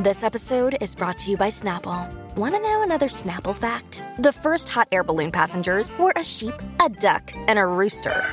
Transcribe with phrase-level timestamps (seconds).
[0.00, 2.08] This episode is brought to you by Snapple.
[2.36, 4.04] Want to know another Snapple fact?
[4.20, 8.24] The first hot air balloon passengers were a sheep, a duck, and a rooster.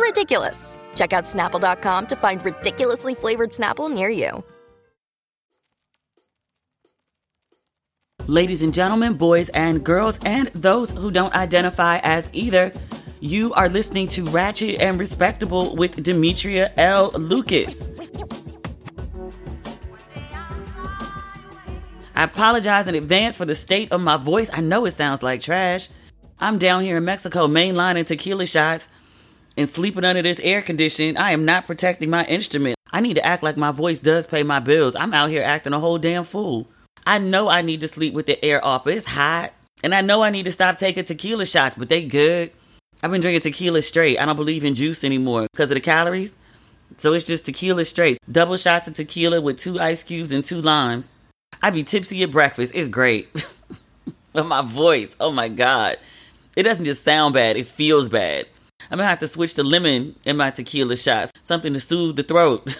[0.00, 0.78] Ridiculous.
[0.94, 4.42] Check out snapple.com to find ridiculously flavored Snapple near you.
[8.26, 12.72] Ladies and gentlemen, boys and girls, and those who don't identify as either,
[13.20, 17.10] you are listening to Ratchet and Respectable with Demetria L.
[17.10, 17.89] Lucas.
[22.20, 24.50] I apologize in advance for the state of my voice.
[24.52, 25.88] I know it sounds like trash.
[26.38, 28.90] I'm down here in Mexico mainlining tequila shots
[29.56, 31.16] and sleeping under this air conditioning.
[31.16, 32.76] I am not protecting my instrument.
[32.92, 34.94] I need to act like my voice does pay my bills.
[34.94, 36.68] I'm out here acting a whole damn fool.
[37.06, 39.54] I know I need to sleep with the air off, but it's hot.
[39.82, 42.52] And I know I need to stop taking tequila shots, but they good.
[43.02, 44.18] I've been drinking tequila straight.
[44.18, 46.36] I don't believe in juice anymore because of the calories.
[46.98, 48.18] So it's just tequila straight.
[48.30, 51.14] Double shots of tequila with two ice cubes and two limes.
[51.62, 52.72] I be tipsy at breakfast.
[52.74, 53.46] It's great.
[54.32, 55.96] but my voice, oh my God.
[56.56, 58.46] It doesn't just sound bad, it feels bad.
[58.90, 62.22] I'm gonna have to switch to lemon in my tequila shots, something to soothe the
[62.22, 62.76] throat.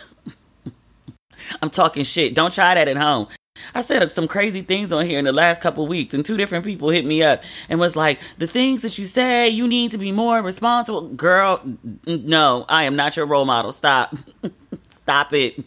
[1.63, 2.35] I'm talking shit.
[2.35, 3.29] Don't try that at home.
[3.75, 6.65] I said some crazy things on here in the last couple weeks, and two different
[6.65, 9.99] people hit me up and was like, "The things that you say, you need to
[9.99, 11.63] be more responsible." Girl,
[12.07, 13.73] no, I am not your role model.
[13.73, 14.15] Stop,
[14.89, 15.63] stop it.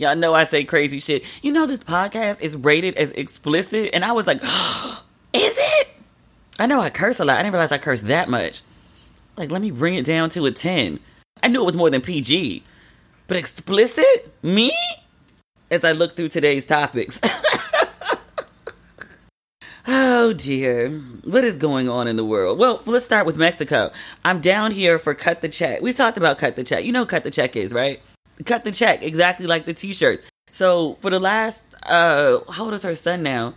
[0.00, 1.24] Y'all know I say crazy shit.
[1.42, 4.38] You know this podcast is rated as explicit, and I was like,
[5.34, 5.88] "Is it?"
[6.58, 7.36] I know I curse a lot.
[7.36, 8.62] I didn't realize I cursed that much.
[9.36, 11.00] Like, let me bring it down to a ten.
[11.42, 12.64] I knew it was more than PG,
[13.26, 14.32] but explicit?
[14.42, 14.72] Me?
[15.70, 17.20] as I look through today's topics.
[19.86, 20.88] oh dear.
[21.24, 22.58] What is going on in the world?
[22.58, 23.92] Well, let's start with Mexico.
[24.24, 25.82] I'm down here for Cut the Check.
[25.82, 26.84] We've talked about Cut the Check.
[26.84, 28.00] You know Cut the Check is, right?
[28.44, 30.22] Cut the Check, exactly like the t shirts.
[30.52, 33.54] So for the last, uh, how old is her son now?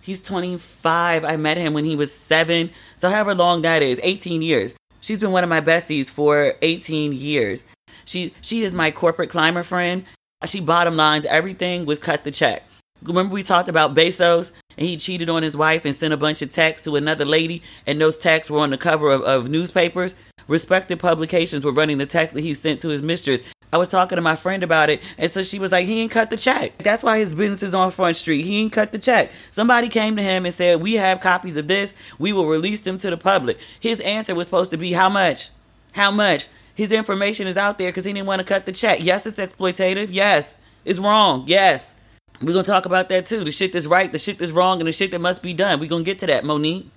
[0.00, 1.24] He's 25.
[1.24, 2.70] I met him when he was seven.
[2.94, 4.74] So however long that is, 18 years.
[5.00, 7.64] She's been one of my besties for 18 years.
[8.04, 10.04] She she is my corporate climber friend.
[10.46, 12.62] She bottom lines everything with cut the check.
[13.02, 16.40] Remember we talked about Bezos and he cheated on his wife and sent a bunch
[16.42, 20.14] of texts to another lady and those texts were on the cover of, of newspapers.
[20.48, 23.42] Respected publications were running the text that he sent to his mistress.
[23.76, 26.10] I was talking to my friend about it, and so she was like, "He ain't
[26.10, 26.78] cut the check.
[26.78, 28.46] That's why his business is on Front Street.
[28.46, 31.68] He ain't cut the check." Somebody came to him and said, "We have copies of
[31.68, 31.92] this.
[32.18, 35.50] We will release them to the public." His answer was supposed to be, "How much?
[35.92, 39.00] How much?" His information is out there because he didn't want to cut the check.
[39.02, 40.08] Yes, it's exploitative.
[40.10, 40.56] Yes,
[40.86, 41.44] it's wrong.
[41.46, 41.92] Yes,
[42.40, 43.44] we're gonna talk about that too.
[43.44, 45.80] The shit that's right, the shit that's wrong, and the shit that must be done.
[45.80, 46.88] We're gonna get to that, Monique.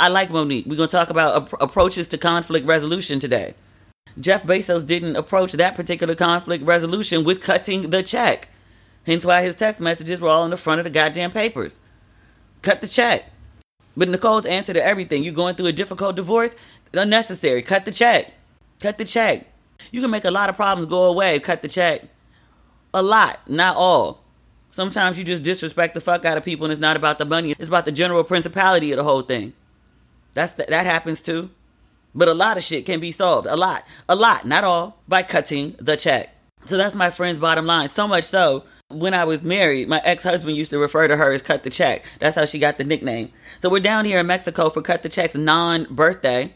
[0.00, 0.64] I like Monique.
[0.66, 3.52] We're gonna talk about ap- approaches to conflict resolution today.
[4.20, 8.48] Jeff Bezos didn't approach that particular conflict resolution with cutting the check.
[9.06, 11.78] Hence why his text messages were all in the front of the goddamn papers.
[12.60, 13.24] Cut the check.
[13.96, 16.54] But Nicole's answer to everything, you're going through a difficult divorce,
[16.94, 17.62] unnecessary.
[17.62, 18.32] Cut the check.
[18.80, 19.46] Cut the check.
[19.90, 21.40] You can make a lot of problems go away.
[21.40, 22.02] Cut the check.
[22.94, 24.22] A lot, not all.
[24.70, 27.54] Sometimes you just disrespect the fuck out of people and it's not about the money.
[27.58, 29.52] It's about the general principality of the whole thing.
[30.34, 31.50] That's the, that happens too.
[32.14, 33.46] But a lot of shit can be solved.
[33.46, 33.86] A lot.
[34.08, 36.34] A lot, not all, by cutting the check.
[36.64, 37.88] So that's my friend's bottom line.
[37.88, 41.32] So much so, when I was married, my ex husband used to refer to her
[41.32, 42.04] as Cut the Check.
[42.20, 43.32] That's how she got the nickname.
[43.58, 46.54] So we're down here in Mexico for Cut the Check's non birthday.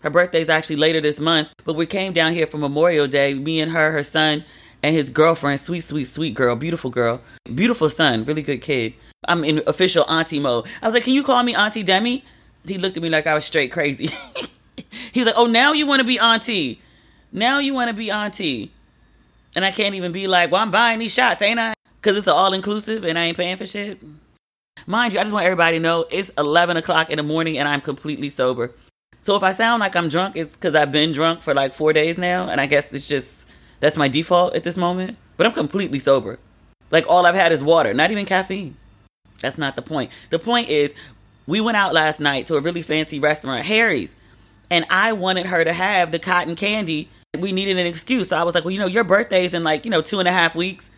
[0.00, 3.34] Her birthday's actually later this month, but we came down here for Memorial Day.
[3.34, 4.44] Me and her, her son,
[4.82, 7.20] and his girlfriend, sweet, sweet, sweet girl, beautiful girl,
[7.54, 8.94] beautiful son, really good kid.
[9.28, 10.66] I'm in official auntie mode.
[10.82, 12.24] I was like, Can you call me Auntie Demi?
[12.66, 14.10] He looked at me like I was straight crazy.
[15.12, 16.80] He's like, Oh, now you want to be auntie.
[17.32, 18.72] Now you want to be auntie.
[19.54, 21.74] And I can't even be like, well, I'm buying these shots, ain't I?
[22.00, 24.00] Because it's all inclusive and I ain't paying for shit.
[24.86, 27.68] Mind you, I just want everybody to know it's 11 o'clock in the morning and
[27.68, 28.72] I'm completely sober.
[29.20, 31.92] So if I sound like I'm drunk, it's because I've been drunk for like four
[31.92, 32.48] days now.
[32.48, 33.46] And I guess it's just,
[33.80, 35.16] that's my default at this moment.
[35.36, 36.38] But I'm completely sober.
[36.90, 38.76] Like all I've had is water, not even caffeine.
[39.40, 40.10] That's not the point.
[40.30, 40.94] The point is,
[41.46, 44.14] we went out last night to a really fancy restaurant, Harry's.
[44.72, 47.08] And I wanted her to have the cotton candy
[47.38, 48.28] we needed an excuse.
[48.28, 50.28] So I was like, well, you know, your birthday's in like, you know, two and
[50.28, 50.90] a half weeks.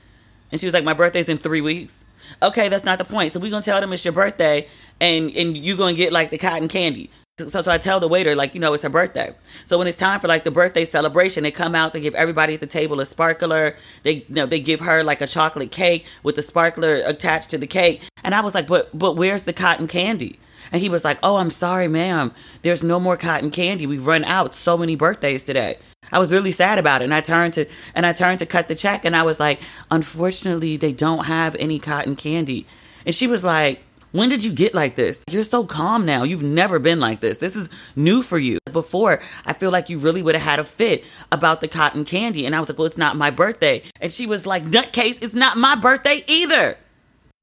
[0.51, 2.05] And she was like, my birthday's in three weeks.
[2.43, 3.31] Okay, that's not the point.
[3.31, 4.67] So we're going to tell them it's your birthday
[5.01, 7.11] and, and you're going to get like the cotton candy.
[7.39, 9.33] So, so I tell the waiter, like, you know, it's her birthday.
[9.65, 12.55] So when it's time for like the birthday celebration, they come out, they give everybody
[12.55, 13.77] at the table a sparkler.
[14.03, 17.59] They, you know, they give her like a chocolate cake with the sparkler attached to
[17.59, 18.03] the cake.
[18.25, 20.39] And I was like, but, but where's the cotton candy?
[20.73, 22.33] And he was like, oh, I'm sorry, ma'am.
[22.63, 23.87] There's no more cotton candy.
[23.87, 25.79] We've run out so many birthdays today.
[26.13, 27.05] I was really sad about it.
[27.05, 29.61] And I turned to and I turned to cut the check and I was like,
[29.91, 32.67] unfortunately, they don't have any cotton candy.
[33.07, 33.83] And she was like,
[34.13, 35.25] when did you get like this?
[35.29, 36.23] You're so calm now.
[36.23, 37.39] You've never been like this.
[37.39, 38.59] This is new for you.
[38.71, 42.47] Before, I feel like you really would have had a fit about the cotton candy.
[42.47, 43.83] And I was like, well, it's not my birthday.
[44.01, 46.77] And she was like, nutcase, it's not my birthday either.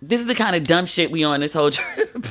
[0.01, 2.27] This is the kind of dumb shit we on this whole trip.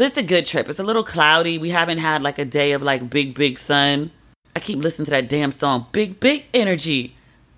[0.00, 0.66] But it's a good trip.
[0.70, 1.58] It's a little cloudy.
[1.58, 4.12] We haven't had like a day of like big, big sun.
[4.56, 7.14] I keep listening to that damn song, Big Big Energy.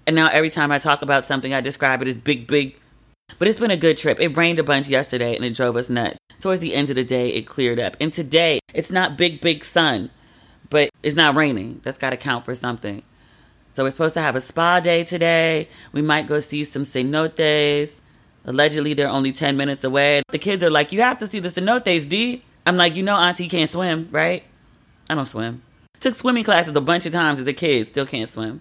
[0.09, 2.75] And now every time I talk about something, I describe it as big, big.
[3.39, 4.19] But it's been a good trip.
[4.19, 6.19] It rained a bunch yesterday and it drove us nuts.
[6.41, 7.97] Towards the end of the day, it cleared up.
[8.01, 10.11] And today, it's not big, big sun,
[10.69, 11.81] but it's not raining.
[11.85, 13.05] That's got to count for something.
[13.75, 15.69] So we're supposed to have a spa day today.
[15.93, 18.01] We might go see some cenotes.
[18.45, 20.23] Allegedly, they're only 10 minutes away.
[20.29, 22.43] The kids are like, You have to see the cenotes, D.
[22.67, 24.45] I'm like, You know, Auntie can't swim, right?
[25.09, 25.63] I don't swim.
[26.01, 28.61] Took swimming classes a bunch of times as a kid, still can't swim.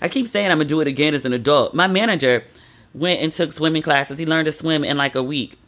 [0.00, 1.74] I keep saying I'm gonna do it again as an adult.
[1.74, 2.44] My manager
[2.92, 4.18] went and took swimming classes.
[4.18, 5.58] He learned to swim in like a week.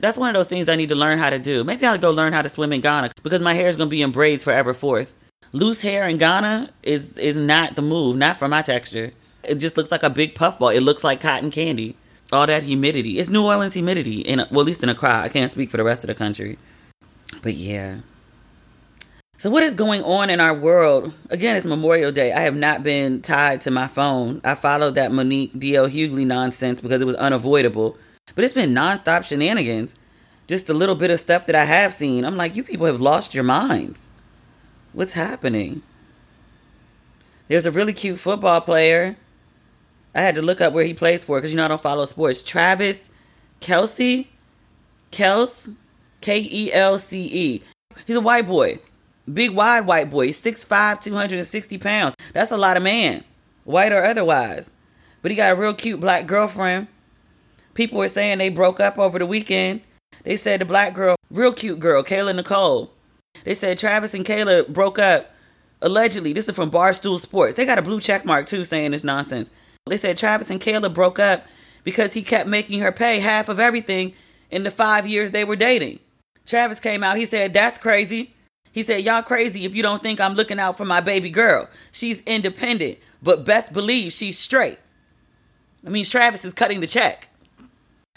[0.00, 1.62] That's one of those things I need to learn how to do.
[1.62, 4.02] Maybe I'll go learn how to swim in Ghana because my hair is gonna be
[4.02, 5.12] in braids forever forth.
[5.52, 9.12] Loose hair in Ghana is is not the move, not for my texture.
[9.44, 10.70] It just looks like a big puffball.
[10.70, 11.96] It looks like cotton candy.
[12.34, 13.18] All that humidity.
[13.18, 14.20] It's New Orleans humidity.
[14.20, 15.22] In well, at least in Accra.
[15.22, 16.58] I can't speak for the rest of the country.
[17.42, 18.00] But yeah.
[19.38, 21.12] So, what is going on in our world?
[21.30, 22.32] Again, it's Memorial Day.
[22.32, 24.40] I have not been tied to my phone.
[24.44, 25.88] I followed that Monique D.L.
[25.88, 27.96] Hughley nonsense because it was unavoidable.
[28.34, 29.94] But it's been nonstop shenanigans.
[30.46, 32.24] Just a little bit of stuff that I have seen.
[32.24, 34.08] I'm like, you people have lost your minds.
[34.92, 35.82] What's happening?
[37.48, 39.16] There's a really cute football player.
[40.14, 42.04] I had to look up where he plays for because you know I don't follow
[42.04, 42.42] sports.
[42.42, 43.10] Travis
[43.60, 44.26] Kelce,
[45.10, 45.74] Kels?
[46.24, 47.62] K E L C E.
[48.06, 48.78] He's a white boy.
[49.30, 52.14] Big wide white boy, 6'5, 260 pounds.
[52.32, 53.24] That's a lot of man,
[53.64, 54.72] white or otherwise.
[55.20, 56.88] But he got a real cute black girlfriend.
[57.74, 59.82] People were saying they broke up over the weekend.
[60.22, 62.90] They said the black girl, real cute girl, Kayla Nicole.
[63.44, 65.30] They said Travis and Kayla broke up
[65.82, 66.32] allegedly.
[66.32, 67.54] This is from Barstool Sports.
[67.54, 69.50] They got a blue check mark too saying this nonsense.
[69.86, 71.44] They said Travis and Kayla broke up
[71.82, 74.14] because he kept making her pay half of everything
[74.50, 75.98] in the five years they were dating.
[76.46, 78.32] Travis came out, he said, That's crazy.
[78.72, 81.68] He said, Y'all crazy if you don't think I'm looking out for my baby girl.
[81.92, 84.78] She's independent, but best believe she's straight.
[85.86, 87.28] I mean, Travis is cutting the check.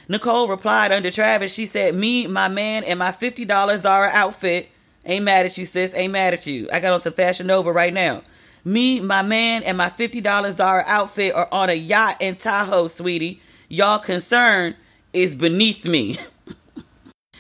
[0.08, 4.70] Nicole replied under Travis, she said, Me, my man, and my $50 Zara outfit.
[5.06, 5.94] Ain't mad at you, sis.
[5.94, 6.70] Ain't mad at you.
[6.72, 8.24] I got on some Fashion Nova right now.
[8.68, 13.40] Me, my man, and my $50 Zara outfit are on a yacht in Tahoe, sweetie.
[13.70, 14.76] Y'all concern
[15.14, 16.18] is beneath me.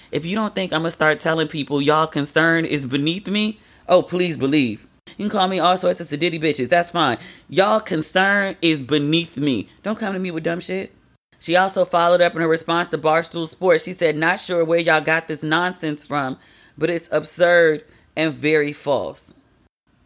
[0.09, 4.01] If you don't think I'm gonna start telling people y'all concern is beneath me, oh
[4.01, 4.87] please believe.
[5.17, 6.69] You can call me all sorts of sedity bitches.
[6.69, 7.17] That's fine.
[7.49, 9.67] Y'all concern is beneath me.
[9.83, 10.95] Don't come to me with dumb shit.
[11.39, 13.83] She also followed up in her response to Barstool Sports.
[13.83, 16.37] She said, Not sure where y'all got this nonsense from,
[16.77, 17.83] but it's absurd
[18.15, 19.35] and very false.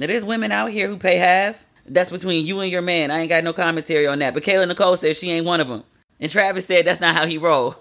[0.01, 1.67] Now, there's women out here who pay half.
[1.85, 3.11] That's between you and your man.
[3.11, 4.33] I ain't got no commentary on that.
[4.33, 5.83] But Kayla Nicole said she ain't one of them.
[6.19, 7.75] And Travis said that's not how he roll.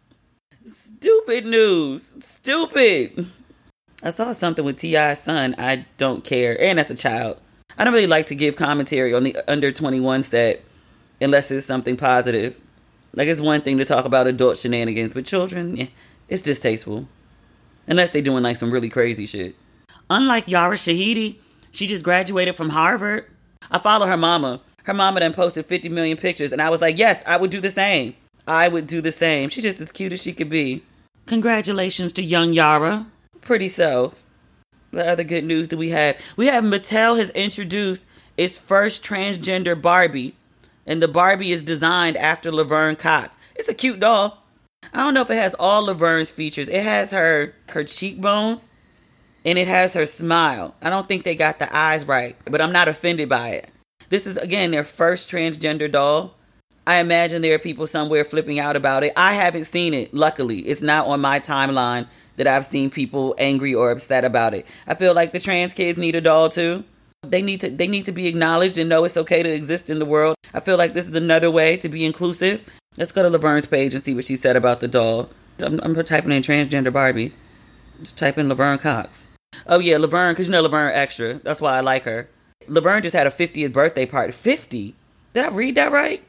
[0.66, 2.12] Stupid news.
[2.22, 3.26] Stupid.
[4.02, 5.54] I saw something with T.I.'s son.
[5.56, 6.60] I don't care.
[6.60, 7.40] And as a child,
[7.78, 10.62] I don't really like to give commentary on the under 21 set
[11.22, 12.60] unless it's something positive.
[13.14, 15.86] Like it's one thing to talk about adult shenanigans, but children, yeah,
[16.28, 17.08] it's distasteful.
[17.86, 19.56] Unless they're doing like some really crazy shit.
[20.10, 21.36] Unlike Yara Shahidi,
[21.76, 23.26] she just graduated from Harvard.
[23.70, 24.62] I follow her mama.
[24.84, 27.60] Her mama done posted 50 million pictures, and I was like, yes, I would do
[27.60, 28.14] the same.
[28.48, 29.50] I would do the same.
[29.50, 30.82] She's just as cute as she could be.
[31.26, 33.06] Congratulations to young Yara.
[33.42, 34.14] Pretty so.
[34.90, 36.16] What other good news do we have?
[36.36, 38.06] We have Mattel has introduced
[38.38, 40.34] its first transgender Barbie,
[40.86, 43.36] and the Barbie is designed after Laverne Cox.
[43.54, 44.42] It's a cute doll.
[44.94, 46.70] I don't know if it has all Laverne's features.
[46.70, 48.65] It has her her cheekbones
[49.46, 50.74] and it has her smile.
[50.82, 53.68] I don't think they got the eyes right, but I'm not offended by it.
[54.08, 56.34] This is again their first transgender doll.
[56.86, 59.12] I imagine there are people somewhere flipping out about it.
[59.16, 60.12] I haven't seen it.
[60.12, 64.66] Luckily, it's not on my timeline that I've seen people angry or upset about it.
[64.86, 66.84] I feel like the trans kids need a doll too.
[67.22, 70.00] They need to they need to be acknowledged and know it's okay to exist in
[70.00, 70.36] the world.
[70.54, 72.62] I feel like this is another way to be inclusive.
[72.96, 75.30] Let's go to Laverne's page and see what she said about the doll.
[75.58, 77.32] I'm, I'm typing in transgender Barbie.
[77.98, 79.28] Just type in Laverne Cox.
[79.66, 81.34] Oh yeah, Laverne, because you know Laverne extra.
[81.34, 82.28] That's why I like her.
[82.68, 84.32] Laverne just had a 50th birthday party.
[84.32, 84.94] 50?
[85.34, 86.22] Did I read that right?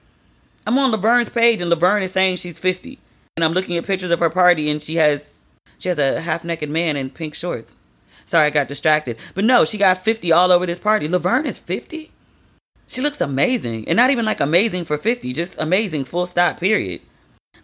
[0.66, 3.00] I'm on Laverne's page and Laverne is saying she's 50.
[3.36, 5.46] And I'm looking at pictures of her party and she has
[5.80, 7.78] she has a half naked man in pink shorts.
[8.26, 9.18] Sorry, I got distracted.
[9.34, 11.08] But no, she got 50 all over this party.
[11.08, 12.12] Laverne is 50?
[12.88, 13.88] She looks amazing.
[13.88, 17.02] And not even like amazing for 50, just amazing, full stop, period.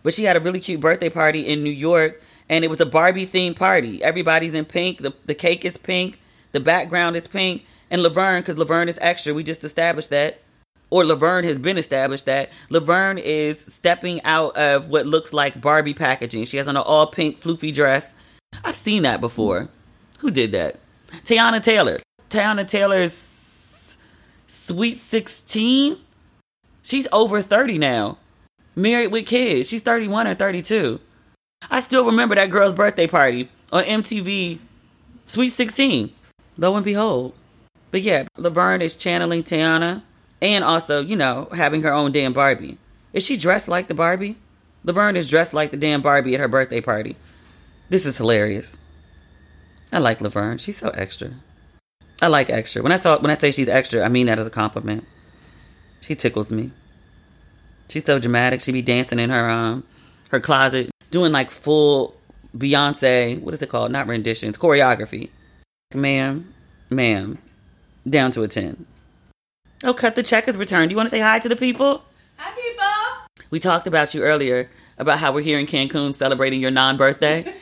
[0.01, 2.85] But she had a really cute birthday party in New York and it was a
[2.85, 4.03] Barbie themed party.
[4.03, 4.99] Everybody's in pink.
[4.99, 6.19] The, the cake is pink.
[6.51, 7.65] The background is pink.
[7.89, 10.41] And Laverne, because Laverne is extra, we just established that.
[10.89, 12.51] Or Laverne has been established that.
[12.69, 16.45] Laverne is stepping out of what looks like Barbie packaging.
[16.45, 18.13] She has on an all pink floofy dress.
[18.63, 19.69] I've seen that before.
[20.19, 20.79] Who did that?
[21.23, 21.97] Teyana Taylor.
[22.29, 23.97] Teyana Taylor's
[24.53, 25.97] Sweet 16.
[26.83, 28.17] She's over 30 now.
[28.75, 29.67] Married with kids.
[29.67, 30.99] She's 31 or 32.
[31.71, 34.59] I still remember that girl's birthday party on MTV
[35.27, 36.13] Sweet 16.
[36.57, 37.33] Lo and behold.
[37.91, 40.03] But yeah, Laverne is channeling Teyana
[40.41, 42.77] and also, you know, having her own damn Barbie.
[43.13, 44.37] Is she dressed like the Barbie?
[44.83, 47.15] Laverne is dressed like the damn Barbie at her birthday party.
[47.89, 48.79] This is hilarious.
[49.91, 50.57] I like Laverne.
[50.57, 51.31] She's so extra.
[52.21, 52.81] I like extra.
[52.81, 55.05] When I saw when I say she's extra, I mean that as a compliment.
[56.01, 56.71] She tickles me.
[57.89, 58.61] She's so dramatic.
[58.61, 59.83] She be dancing in her um
[60.31, 62.15] her closet, doing like full
[62.57, 63.91] Beyonce, what is it called?
[63.91, 65.29] Not renditions, choreography.
[65.93, 66.53] Ma'am,
[66.89, 67.37] ma'am,
[68.09, 68.85] down to a 10.
[69.83, 70.89] Oh, cut the check is returned.
[70.89, 72.03] Do you want to say hi to the people?
[72.37, 73.45] Hi, people.
[73.51, 77.53] We talked about you earlier about how we're here in Cancun celebrating your non birthday.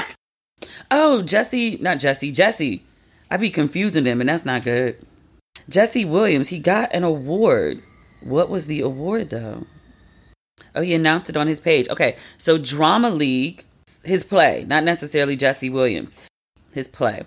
[0.90, 2.84] oh, Jesse, not Jesse, Jesse.
[3.30, 4.96] I be confusing them, and that's not good.
[5.68, 7.82] Jesse Williams, he got an award.
[8.20, 9.66] What was the award, though?
[10.74, 11.88] Oh, he announced it on his page.
[11.88, 13.64] Okay, so Drama League,
[14.04, 16.14] his play, not necessarily Jesse Williams,
[16.72, 17.24] his play.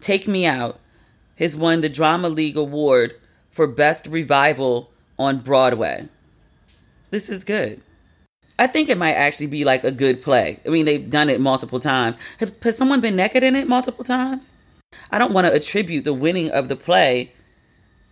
[0.00, 0.80] Take Me Out
[1.36, 3.14] has won the Drama League Award
[3.50, 6.08] for Best Revival on Broadway.
[7.10, 7.80] This is good.
[8.58, 10.60] I think it might actually be like a good play.
[10.64, 12.16] I mean, they've done it multiple times.
[12.38, 14.52] Have, has someone been naked in it multiple times?
[15.10, 17.32] I don't want to attribute the winning of the play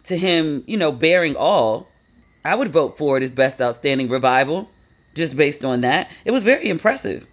[0.04, 1.88] to him, you know, bearing all.
[2.44, 4.68] I would vote for it as Best Outstanding Revival
[5.14, 6.10] just based on that.
[6.24, 7.26] It was very impressive.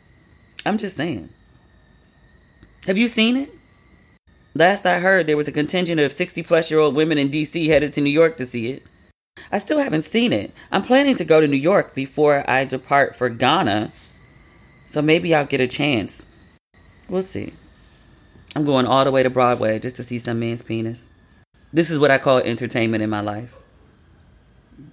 [0.65, 1.30] I'm just saying.
[2.86, 3.50] Have you seen it?
[4.53, 7.68] Last I heard, there was a contingent of 60 plus year old women in DC
[7.68, 8.84] headed to New York to see it.
[9.51, 10.51] I still haven't seen it.
[10.72, 13.91] I'm planning to go to New York before I depart for Ghana,
[14.88, 16.25] so maybe I'll get a chance.
[17.08, 17.53] We'll see.
[18.56, 21.10] I'm going all the way to Broadway just to see some man's penis.
[21.72, 23.61] This is what I call entertainment in my life.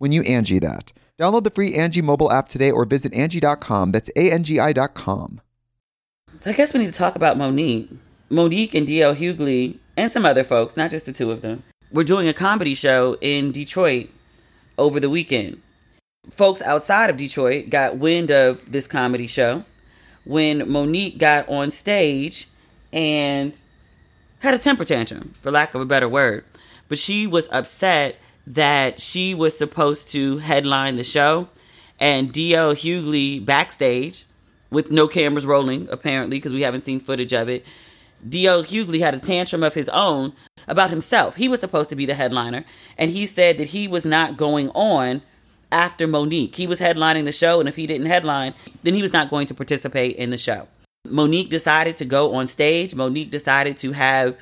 [0.00, 0.92] when you Angi that.
[1.18, 3.92] Download the free Angi mobile app today or visit Angi.com.
[3.92, 5.40] That's A-N-G-I dot com.
[6.40, 7.90] So I guess we need to talk about Monique.
[8.30, 9.14] Monique and D.L.
[9.14, 12.74] Hughley and some other folks, not just the two of them, were doing a comedy
[12.74, 14.08] show in Detroit
[14.78, 15.60] over the weekend.
[16.30, 19.64] Folks outside of Detroit got wind of this comedy show
[20.24, 22.48] when Monique got on stage
[22.92, 23.52] and
[24.38, 26.44] had a temper tantrum, for lack of a better word.
[26.88, 28.16] But she was upset
[28.46, 31.48] that she was supposed to headline the show
[31.98, 32.74] and D.L.
[32.74, 34.24] Hughley backstage
[34.70, 37.64] with no cameras rolling, apparently, because we haven't seen footage of it.
[38.26, 38.64] D.L.
[38.64, 40.32] Hughley had a tantrum of his own
[40.68, 41.36] about himself.
[41.36, 42.64] He was supposed to be the headliner,
[42.98, 45.22] and he said that he was not going on
[45.72, 46.56] after Monique.
[46.56, 49.46] He was headlining the show, and if he didn't headline, then he was not going
[49.46, 50.68] to participate in the show.
[51.08, 52.94] Monique decided to go on stage.
[52.94, 54.36] Monique decided to have,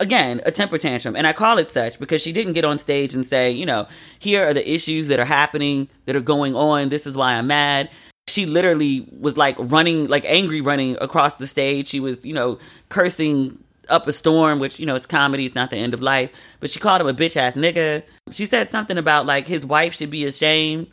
[0.00, 1.16] again, a temper tantrum.
[1.16, 3.86] And I call it such because she didn't get on stage and say, you know,
[4.18, 6.88] here are the issues that are happening, that are going on.
[6.88, 7.90] This is why I'm mad.
[8.28, 11.88] She literally was like running, like angry running across the stage.
[11.88, 12.58] She was, you know,
[12.88, 13.58] cursing
[13.90, 16.30] up a storm, which, you know, it's comedy, it's not the end of life.
[16.60, 18.02] But she called him a bitch ass nigga.
[18.32, 20.86] She said something about like his wife should be ashamed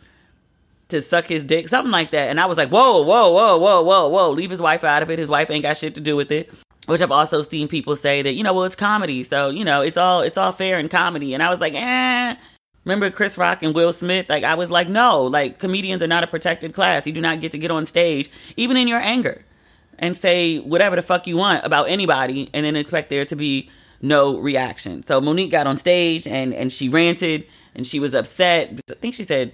[0.90, 2.30] to suck his dick, something like that.
[2.30, 5.10] And I was like, whoa, whoa, whoa, whoa, whoa, whoa, leave his wife out of
[5.10, 5.20] it.
[5.20, 6.52] His wife ain't got shit to do with it.
[6.88, 9.24] Which I've also seen people say that, you know, well, it's comedy.
[9.24, 11.34] So, you know, it's all, it's all fair in comedy.
[11.34, 12.36] And I was like, eh.
[12.84, 14.28] Remember Chris Rock and Will Smith?
[14.28, 17.06] Like, I was like, no, like, comedians are not a protected class.
[17.06, 19.46] You do not get to get on stage, even in your anger,
[20.00, 23.70] and say whatever the fuck you want about anybody and then expect there to be
[24.02, 25.04] no reaction.
[25.04, 28.80] So Monique got on stage and, and she ranted and she was upset.
[28.90, 29.54] I think she said,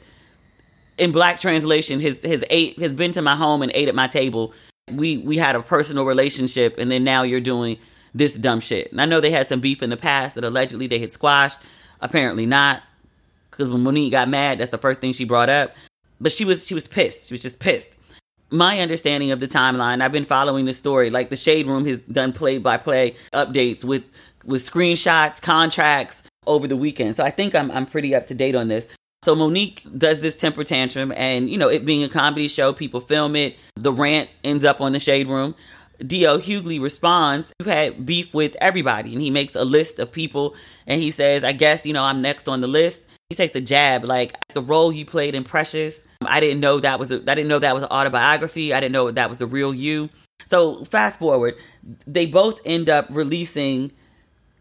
[0.98, 4.08] in black translation, his his ate has been to my home and ate at my
[4.08, 4.54] table.
[4.90, 7.78] We we had a personal relationship, and then now you're doing
[8.14, 8.92] this dumb shit.
[8.92, 11.60] And I know they had some beef in the past that allegedly they had squashed.
[12.00, 12.84] Apparently not,
[13.50, 15.76] because when Monique got mad, that's the first thing she brought up.
[16.22, 17.28] But she was she was pissed.
[17.28, 17.96] She was just pissed.
[18.50, 21.10] My understanding of the timeline, I've been following the story.
[21.10, 24.04] Like the Shade Room has done play by play updates with
[24.46, 27.16] with screenshots, contracts over the weekend.
[27.16, 28.88] So I think I'm I'm pretty up to date on this.
[29.24, 33.02] So Monique does this temper tantrum, and you know, it being a comedy show, people
[33.02, 33.58] film it.
[33.76, 35.56] The rant ends up on the shade room.
[36.06, 36.40] D.L.
[36.40, 39.14] Hughley responds, You've had beef with everybody.
[39.14, 42.22] And he makes a list of people and he says, I guess, you know, I'm
[42.22, 43.04] next on the list.
[43.30, 46.04] He takes a jab, like the role you played in Precious.
[46.22, 48.74] I didn't know that was a, I didn't know that was an autobiography.
[48.74, 50.10] I didn't know that was the real you.
[50.46, 51.56] So fast forward,
[52.06, 53.92] they both end up releasing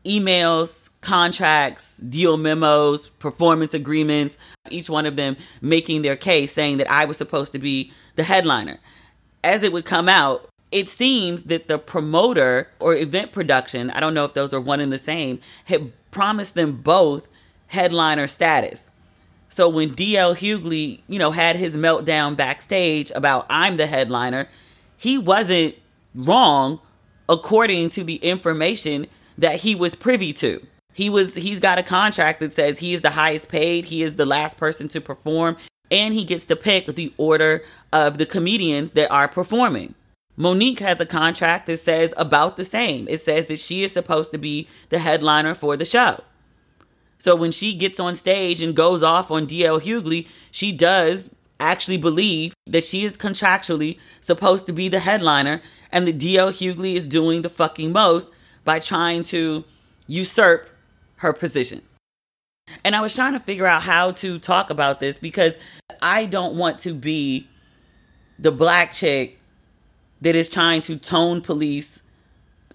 [0.07, 4.39] emails, contracts, deal memos, performance agreements,
[4.71, 8.23] each one of them making their case saying that I was supposed to be the
[8.23, 8.79] headliner.
[9.45, 14.15] As it would come out, it seems that the promoter or event production, I don't
[14.15, 17.29] know if those are one and the same, had promised them both
[17.69, 18.91] headliner status.
[19.49, 24.49] So when DL Hughley, you know, had his meltdown backstage about I'm the headliner,
[24.97, 25.77] he wasn't
[26.15, 26.81] wrong
[27.29, 29.07] according to the information
[29.39, 30.67] that he was privy to.
[30.93, 34.17] He was he's got a contract that says he is the highest paid, he is
[34.17, 35.57] the last person to perform,
[35.91, 39.95] and he gets to pick the order of the comedians that are performing.
[40.37, 43.07] Monique has a contract that says about the same.
[43.09, 46.23] It says that she is supposed to be the headliner for the show.
[47.19, 51.97] So when she gets on stage and goes off on DL Hughley, she does actually
[51.97, 57.07] believe that she is contractually supposed to be the headliner and that DL Hughley is
[57.07, 58.29] doing the fucking most
[58.67, 59.65] by trying to
[60.07, 60.69] usurp
[61.17, 61.81] her position.
[62.85, 65.57] And I was trying to figure out how to talk about this because
[66.03, 67.49] I don't want to be
[68.39, 69.39] the black chick
[70.21, 72.03] that is trying to tone police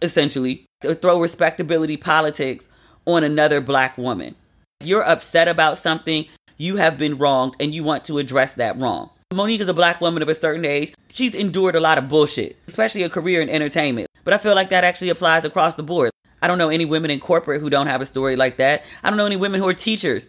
[0.01, 2.67] essentially, throw respectability politics
[3.05, 4.35] on another black woman.
[4.79, 6.25] You're upset about something,
[6.57, 9.11] you have been wronged, and you want to address that wrong.
[9.33, 10.93] Monique is a black woman of a certain age.
[11.13, 14.09] She's endured a lot of bullshit, especially a career in entertainment.
[14.25, 16.11] But I feel like that actually applies across the board.
[16.41, 18.83] I don't know any women in corporate who don't have a story like that.
[19.03, 20.27] I don't know any women who are teachers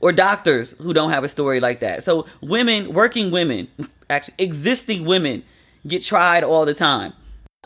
[0.00, 2.02] or doctors who don't have a story like that.
[2.02, 3.68] So women, working women,
[4.08, 5.42] actually existing women
[5.86, 7.12] get tried all the time.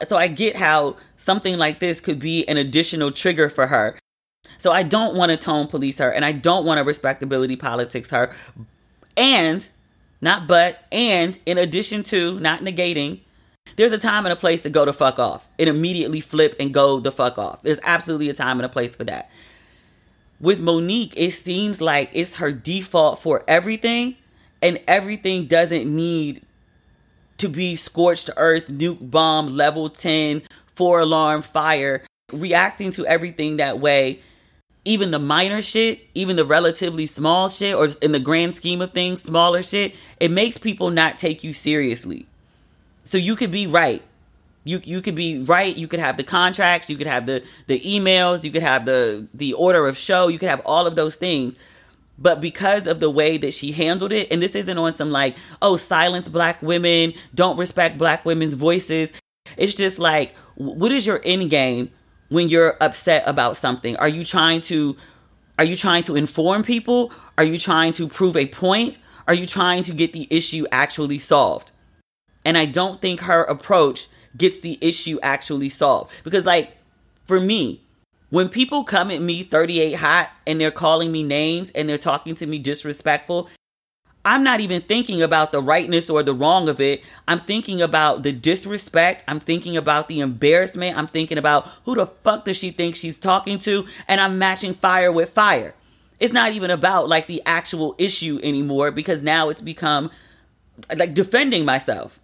[0.09, 3.97] So I get how something like this could be an additional trigger for her.
[4.59, 8.11] So I don't want to tone police her and I don't want to respectability politics
[8.11, 8.35] her.
[9.17, 9.69] And
[10.25, 13.21] not but and in addition to not negating
[13.77, 16.73] there's a time and a place to go the fuck off and immediately flip and
[16.73, 17.63] go the fuck off.
[17.63, 19.31] There's absolutely a time and a place for that.
[20.41, 24.17] With Monique, it seems like it's her default for everything,
[24.63, 26.43] and everything doesn't need
[27.39, 30.43] to be scorched earth, nuke bomb, level 10,
[30.75, 32.03] four alarm fire.
[32.33, 34.21] Reacting to everything that way,
[34.85, 38.93] even the minor shit, even the relatively small shit, or in the grand scheme of
[38.93, 42.27] things, smaller shit, it makes people not take you seriously.
[43.03, 44.03] So you could be right.
[44.65, 45.77] You you could be right.
[45.77, 46.89] You could have the contracts.
[46.89, 48.45] You could have the the emails.
[48.45, 50.29] You could have the the order of show.
[50.29, 51.55] You could have all of those things.
[52.17, 55.37] But because of the way that she handled it, and this isn't on some like,
[55.61, 59.11] oh, silence black women, don't respect black women's voices.
[59.57, 61.91] It's just like, what is your end game
[62.35, 63.97] when you're upset about something?
[63.97, 64.97] Are you trying to
[65.57, 67.13] are you trying to inform people?
[67.39, 68.99] Are you trying to prove a point?
[69.29, 71.71] Are you trying to get the issue actually solved?
[72.45, 76.13] And I don't think her approach gets the issue actually solved.
[76.25, 76.77] Because, like,
[77.25, 77.83] for me,
[78.31, 82.35] when people come at me 38 hot and they're calling me names and they're talking
[82.35, 83.49] to me disrespectful,
[84.25, 87.03] I'm not even thinking about the rightness or the wrong of it.
[87.29, 89.23] I'm thinking about the disrespect.
[89.29, 90.97] I'm thinking about the embarrassment.
[90.97, 93.87] I'm thinking about who the fuck does she think she's talking to?
[94.09, 95.75] And I'm matching fire with fire.
[96.21, 100.11] It's not even about like the actual issue anymore because now it's become
[100.97, 102.19] like defending myself.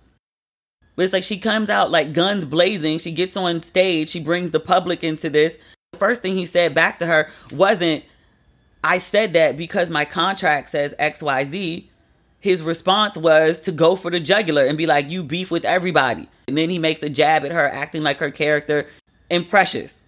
[0.96, 2.98] But it's like she comes out like guns blazing.
[2.98, 4.08] She gets on stage.
[4.08, 5.58] She brings the public into this.
[5.92, 8.04] The first thing he said back to her wasn't,
[8.82, 11.88] I said that because my contract says XYZ.
[12.40, 16.28] His response was to go for the jugular and be like, You beef with everybody.
[16.48, 18.86] And then he makes a jab at her, acting like her character
[19.28, 20.02] in Precious.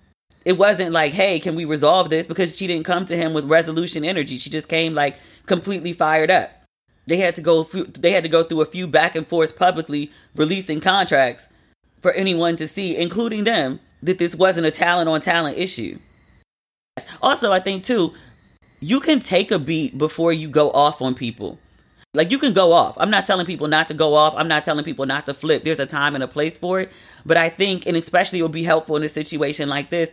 [0.44, 2.26] It wasn't like, Hey, can we resolve this?
[2.26, 4.38] Because she didn't come to him with resolution energy.
[4.38, 5.16] She just came like
[5.46, 6.62] completely fired up
[7.06, 9.52] they had to go through they had to go through a few back and forths
[9.52, 11.48] publicly releasing contracts
[12.00, 15.98] for anyone to see including them that this wasn't a talent on talent issue
[17.20, 18.12] also i think too
[18.80, 21.58] you can take a beat before you go off on people
[22.14, 22.96] like you can go off.
[22.98, 24.34] I'm not telling people not to go off.
[24.36, 25.64] I'm not telling people not to flip.
[25.64, 26.92] There's a time and a place for it.
[27.24, 30.10] But i think and especially it will be helpful in a situation like this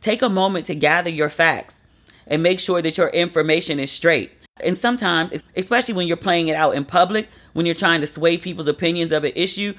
[0.00, 1.80] take a moment to gather your facts
[2.26, 4.32] and make sure that your information is straight.
[4.62, 8.36] And sometimes, especially when you're playing it out in public, when you're trying to sway
[8.36, 9.74] people's opinions of an issue,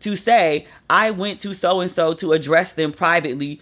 [0.00, 3.60] to say, I went to so and so to address them privately.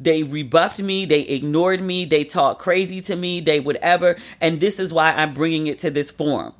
[0.00, 4.78] They rebuffed me, they ignored me, they talked crazy to me, they whatever, and this
[4.78, 6.54] is why I'm bringing it to this forum.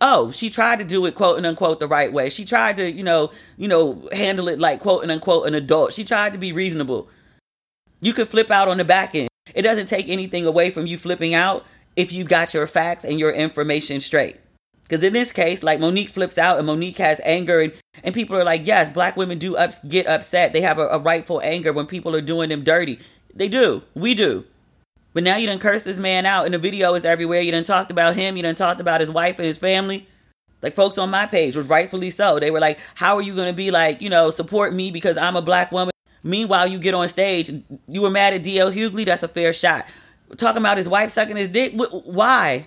[0.00, 2.28] Oh, she tried to do it quote and unquote the right way.
[2.28, 5.92] She tried to, you know, you know, handle it like quote and unquote an adult.
[5.92, 7.08] She tried to be reasonable.
[8.00, 9.28] You could flip out on the back end.
[9.54, 11.64] It doesn't take anything away from you flipping out
[11.96, 14.38] if you got your facts and your information straight.
[14.82, 18.36] Because in this case, like Monique flips out and Monique has anger, and, and people
[18.36, 20.52] are like, yes, black women do ups, get upset.
[20.52, 22.98] They have a, a rightful anger when people are doing them dirty.
[23.34, 23.82] They do.
[23.94, 24.44] We do.
[25.14, 27.40] But now you done curse this man out, and the video is everywhere.
[27.40, 28.36] You done talked about him.
[28.36, 30.06] You done talked about his wife and his family.
[30.60, 32.38] Like folks on my page was rightfully so.
[32.38, 35.16] They were like, how are you going to be like, you know, support me because
[35.16, 35.92] I'm a black woman?
[36.22, 37.50] Meanwhile, you get on stage,
[37.88, 39.06] you were mad at DL Hughley.
[39.06, 39.86] That's a fair shot
[40.36, 41.74] talking about his wife sucking his dick.
[41.74, 42.66] Why?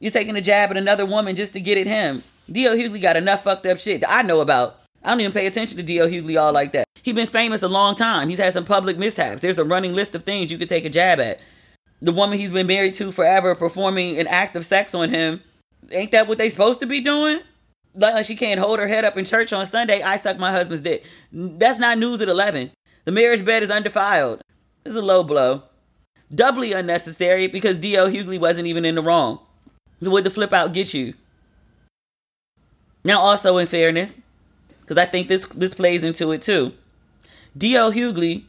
[0.00, 2.22] You're taking a jab at another woman just to get at him.
[2.50, 2.76] D.L.
[2.76, 4.80] Hughley got enough fucked up shit that I know about.
[5.02, 6.08] I don't even pay attention to D.L.
[6.08, 6.86] Hughley all like that.
[7.02, 8.28] He's been famous a long time.
[8.28, 9.40] He's had some public mishaps.
[9.40, 11.42] There's a running list of things you could take a jab at.
[12.02, 15.40] The woman he's been married to forever performing an act of sex on him.
[15.90, 17.40] Ain't that what they supposed to be doing?
[17.94, 20.02] Like she can't hold her head up in church on Sunday.
[20.02, 21.04] I suck my husband's dick.
[21.32, 22.70] That's not news at 11.
[23.04, 24.40] The marriage bed is undefiled.
[24.84, 25.62] It's a low blow
[26.34, 28.08] doubly unnecessary because D.L.
[28.08, 29.40] Hughley wasn't even in the wrong.
[30.00, 31.14] Would the flip out get you?
[33.04, 34.18] Now, also in fairness,
[34.80, 36.72] because I think this this plays into it too.
[37.56, 37.92] D.L.
[37.92, 38.44] Hughley,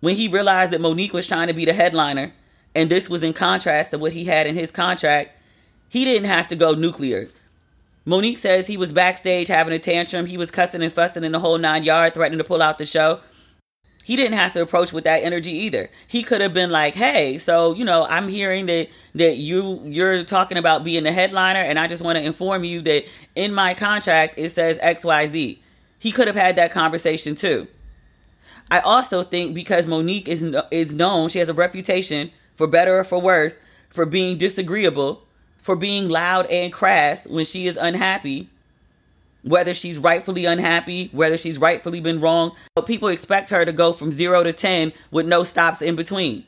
[0.00, 2.32] when he realized that Monique was trying to be the headliner,
[2.74, 5.30] and this was in contrast to what he had in his contract,
[5.88, 7.28] he didn't have to go nuclear.
[8.04, 10.26] Monique says he was backstage having a tantrum.
[10.26, 12.86] He was cussing and fussing in the whole nine yard, threatening to pull out the
[12.86, 13.20] show.
[14.04, 15.88] he didn't have to approach with that energy either.
[16.06, 20.24] He could have been like, "Hey, so you know, I'm hearing that that you you're
[20.24, 23.72] talking about being the headliner, and I just want to inform you that in my
[23.72, 25.62] contract it says X Y Z."
[25.98, 27.66] He could have had that conversation too.
[28.70, 33.04] I also think because Monique is is known, she has a reputation for better or
[33.04, 33.58] for worse
[33.90, 35.22] for being disagreeable,
[35.62, 38.48] for being loud and crass when she is unhappy
[39.44, 42.56] whether she's rightfully unhappy, whether she's rightfully been wrong.
[42.74, 46.44] But people expect her to go from zero to 10 with no stops in between.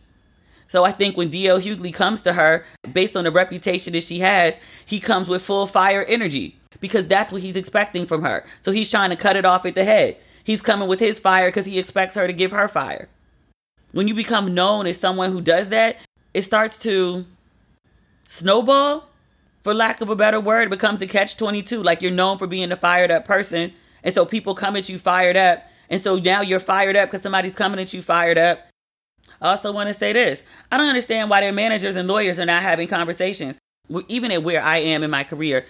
[0.68, 1.60] So I think when D.L.
[1.60, 5.66] Hughley comes to her, based on the reputation that she has, he comes with full
[5.66, 8.44] fire energy because that's what he's expecting from her.
[8.62, 10.16] So he's trying to cut it off at the head.
[10.42, 13.08] He's coming with his fire because he expects her to give her fire.
[13.96, 15.96] When you become known as someone who does that,
[16.34, 17.24] it starts to
[18.24, 19.08] snowball
[19.64, 21.82] for lack of a better word, becomes a catch 22.
[21.82, 23.72] Like you're known for being a fired up person.
[24.04, 25.64] And so people come at you fired up.
[25.88, 28.68] And so now you're fired up because somebody's coming at you fired up.
[29.40, 32.44] I also want to say this I don't understand why their managers and lawyers are
[32.44, 33.56] not having conversations.
[34.08, 35.64] Even at where I am in my career,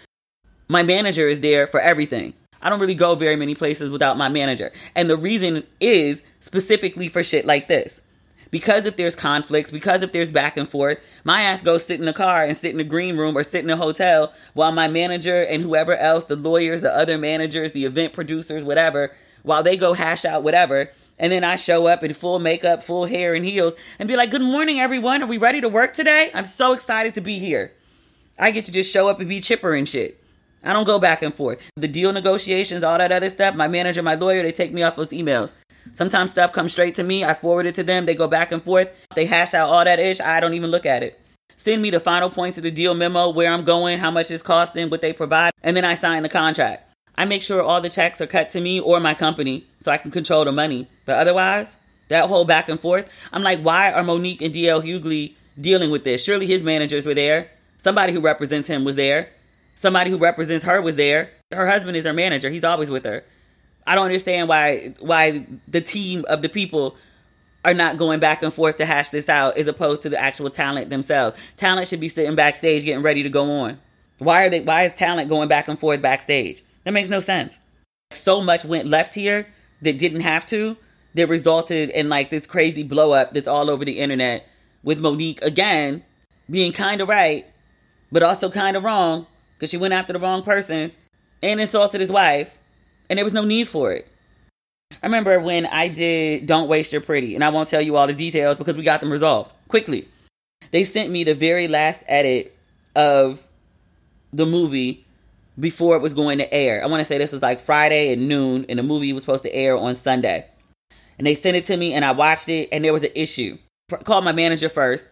[0.67, 2.35] my manager is there for everything.
[2.61, 4.73] I don't really go very many places without my manager.
[4.97, 8.01] And the reason is specifically for shit like this
[8.51, 12.07] because if there's conflicts, because if there's back and forth, my ass goes sit in
[12.07, 14.89] the car and sit in the green room or sit in a hotel while my
[14.89, 19.77] manager and whoever else, the lawyers, the other managers, the event producers, whatever, while they
[19.77, 20.91] go hash out whatever.
[21.19, 24.31] And then I show up in full makeup, full hair and heels and be like,
[24.31, 25.23] Good morning, everyone.
[25.23, 26.31] Are we ready to work today?
[26.35, 27.73] I'm so excited to be here.
[28.39, 30.23] I get to just show up and be chipper and shit.
[30.63, 31.61] I don't go back and forth.
[31.77, 34.97] The deal negotiations, all that other stuff, my manager, my lawyer, they take me off
[34.97, 35.53] those emails.
[35.97, 37.25] Sometimes stuff comes straight to me.
[37.25, 38.05] I forward it to them.
[38.05, 38.95] They go back and forth.
[39.15, 40.21] They hash out all that ish.
[40.21, 41.19] I don't even look at it.
[41.57, 44.43] Send me the final points of the deal memo, where I'm going, how much it's
[44.43, 46.95] costing, what they provide, and then I sign the contract.
[47.17, 49.97] I make sure all the checks are cut to me or my company so I
[49.97, 50.87] can control the money.
[51.07, 51.79] But otherwise,
[52.09, 56.05] that whole back and forth, I'm like, why are Monique and DL Hughley dealing with
[56.05, 56.23] this?
[56.23, 57.51] Surely his managers were there.
[57.79, 59.31] Somebody who represents him was there.
[59.75, 61.31] Somebody who represents her was there.
[61.53, 62.51] Her husband is her manager.
[62.51, 63.25] He's always with her.
[63.87, 66.97] I don't understand why why the team of the people
[67.65, 70.51] are not going back and forth to hash this out as opposed to the actual
[70.51, 71.37] talent themselves.
[71.57, 73.79] Talent should be sitting backstage getting ready to go on.
[74.19, 76.63] Why are they why is talent going back and forth backstage?
[76.85, 77.57] That makes no sense.
[78.13, 79.49] So much went left here
[79.83, 80.77] that didn't have to
[81.15, 84.47] that resulted in like this crazy blow up that's all over the internet
[84.83, 86.05] with Monique again
[86.49, 87.47] being kind of right
[88.13, 90.93] but also kind of wrong because she went after the wrong person
[91.43, 92.57] and insulted his wife
[93.09, 94.07] and there was no need for it.
[95.03, 98.07] I remember when I did Don't Waste Your Pretty, and I won't tell you all
[98.07, 100.09] the details because we got them resolved quickly.
[100.71, 102.57] They sent me the very last edit
[102.95, 103.43] of
[104.33, 105.05] the movie
[105.59, 106.83] before it was going to air.
[106.83, 109.45] I want to say this was like Friday at noon, and the movie was supposed
[109.45, 110.47] to air on Sunday.
[111.19, 113.59] And they sent it to me, and I watched it, and there was an issue.
[114.05, 115.05] Called my manager first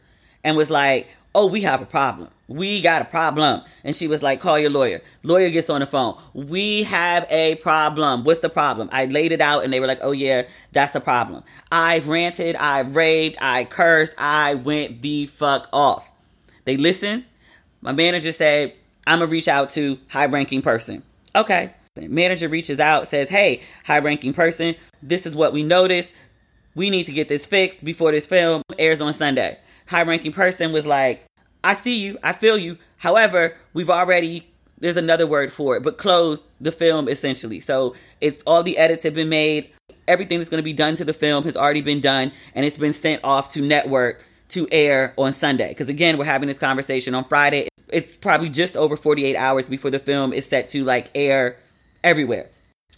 [0.42, 3.62] and was like, Oh, we have a problem we got a problem.
[3.82, 5.00] And she was like, call your lawyer.
[5.22, 6.18] Lawyer gets on the phone.
[6.34, 8.24] We have a problem.
[8.24, 8.88] What's the problem?
[8.92, 11.42] I laid it out and they were like, oh yeah, that's a problem.
[11.72, 16.10] I ranted, I raved, I cursed, I went the fuck off.
[16.64, 17.24] They listened.
[17.80, 18.74] My manager said,
[19.06, 21.02] I'm gonna reach out to high ranking person.
[21.34, 21.74] Okay.
[21.96, 26.10] Manager reaches out, says, hey, high ranking person, this is what we noticed.
[26.74, 29.58] We need to get this fixed before this film airs on Sunday.
[29.86, 31.24] High ranking person was like,
[31.62, 32.78] I see you, I feel you.
[32.98, 37.60] However, we've already there's another word for it, but closed the film essentially.
[37.60, 39.70] So it's all the edits have been made.
[40.06, 42.76] Everything that's going to be done to the film has already been done, and it's
[42.76, 45.68] been sent off to network to air on Sunday.
[45.68, 47.68] Because again, we're having this conversation on Friday.
[47.88, 51.56] It's probably just over 48 hours before the film is set to like air
[52.02, 52.50] everywhere.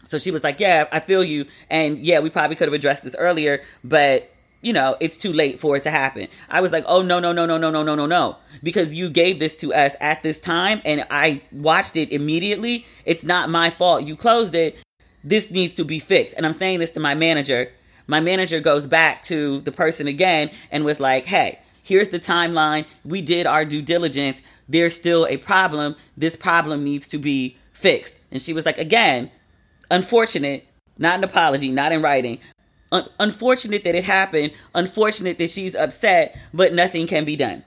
[0.05, 3.05] So she was like, "Yeah, I feel you, and yeah, we probably could have addressed
[3.05, 4.29] this earlier, but
[4.67, 6.27] you know, it's too late for it to happen.
[6.51, 8.37] I was like, oh, no, no, no, no, no, no, no, no, no.
[8.65, 12.85] Because you gave this to us at this time and I watched it immediately.
[13.05, 14.03] It's not my fault.
[14.03, 14.77] You closed it.
[15.23, 16.35] This needs to be fixed.
[16.37, 17.71] And I'm saying this to my manager.
[18.09, 22.87] My manager goes back to the person again and was like, hey, here's the timeline.
[23.05, 24.43] We did our due diligence.
[24.69, 25.95] There's still a problem.
[26.17, 28.19] This problem needs to be fixed.
[28.33, 29.31] And she was like, again,
[29.93, 30.67] unfortunate,
[30.99, 32.41] not an apology, not in writing,
[32.93, 34.53] Un- unfortunate that it happened.
[34.75, 37.65] Unfortunate that she's upset, but nothing can be done.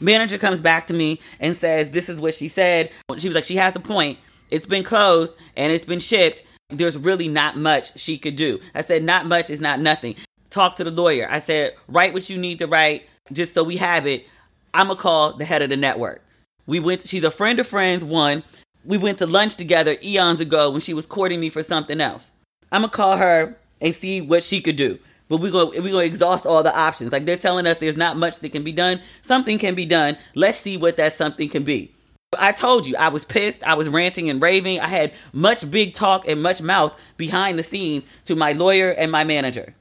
[0.00, 2.90] Manager comes back to me and says, This is what she said.
[3.18, 4.18] She was like, She has a point.
[4.50, 6.42] It's been closed and it's been shipped.
[6.68, 8.60] There's really not much she could do.
[8.74, 10.16] I said, Not much is not nothing.
[10.50, 11.26] Talk to the lawyer.
[11.30, 14.26] I said, Write what you need to write just so we have it.
[14.74, 16.22] I'm going to call the head of the network.
[16.66, 18.42] We went, to, she's a friend of friends, one.
[18.84, 22.30] We went to lunch together eons ago when she was courting me for something else.
[22.70, 24.98] I'm going to call her and see what she could do
[25.32, 27.10] but we're going we're going to exhaust all the options.
[27.10, 29.00] Like they're telling us there's not much that can be done.
[29.22, 30.18] Something can be done.
[30.34, 31.90] Let's see what that something can be.
[32.38, 33.64] I told you I was pissed.
[33.64, 34.80] I was ranting and raving.
[34.80, 39.10] I had much big talk and much mouth behind the scenes to my lawyer and
[39.10, 39.74] my manager.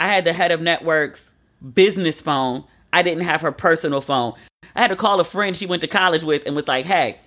[0.00, 1.32] I had the head of networks
[1.74, 2.64] business phone.
[2.90, 4.32] I didn't have her personal phone.
[4.74, 7.18] I had to call a friend she went to college with and was like, "Hey,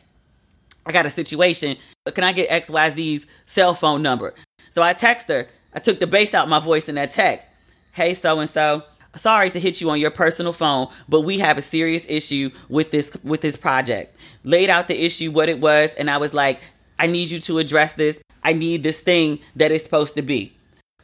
[0.87, 1.77] I got a situation.
[2.11, 4.33] Can I get XYZ's cell phone number?"
[4.71, 5.47] So I text her.
[5.73, 7.47] I took the bass out my voice in that text.
[7.91, 8.83] Hey, so and so,
[9.15, 12.91] sorry to hit you on your personal phone, but we have a serious issue with
[12.91, 14.15] this with this project.
[14.43, 16.59] Laid out the issue, what it was, and I was like,
[16.97, 18.21] I need you to address this.
[18.43, 20.53] I need this thing that it's supposed to be.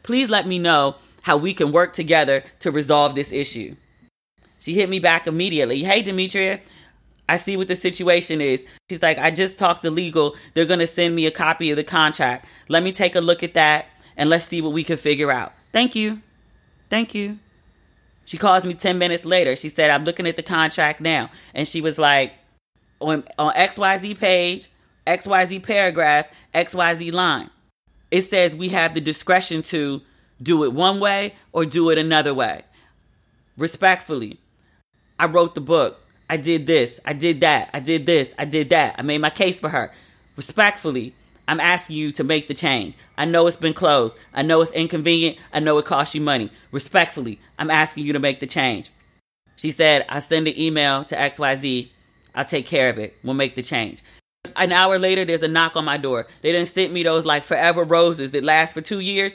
[0.02, 3.74] Please let me know how we can work together to resolve this issue.
[4.60, 5.82] She hit me back immediately.
[5.82, 6.60] Hey, Demetria,
[7.28, 8.64] I see what the situation is.
[8.88, 10.36] She's like, I just talked to legal.
[10.54, 12.46] They're going to send me a copy of the contract.
[12.68, 15.52] Let me take a look at that and let's see what we can figure out.
[15.72, 16.22] Thank you.
[16.88, 17.38] Thank you.
[18.24, 19.54] She calls me 10 minutes later.
[19.56, 21.30] She said, I'm looking at the contract now.
[21.54, 22.32] And she was like,
[23.00, 24.70] on, on XYZ page,
[25.06, 27.50] XYZ paragraph, XYZ line,
[28.10, 30.02] it says we have the discretion to
[30.42, 32.62] do it one way or do it another way.
[33.56, 34.38] Respectfully,
[35.18, 36.00] I wrote the book.
[36.28, 36.98] I did this.
[37.04, 37.70] I did that.
[37.72, 38.34] I did this.
[38.38, 38.96] I did that.
[38.98, 39.92] I made my case for her.
[40.36, 41.14] Respectfully,
[41.48, 42.94] I'm asking you to make the change.
[43.16, 44.16] I know it's been closed.
[44.34, 45.38] I know it's inconvenient.
[45.52, 46.50] I know it costs you money.
[46.72, 48.90] Respectfully, I'm asking you to make the change.
[49.56, 51.88] She said, I'll send an email to XYZ.
[52.34, 53.16] I'll take care of it.
[53.22, 54.02] We'll make the change.
[54.56, 56.26] An hour later, there's a knock on my door.
[56.42, 59.34] They didn't send me those like forever roses that last for two years.